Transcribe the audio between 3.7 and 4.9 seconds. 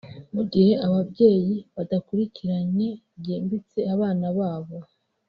abana babo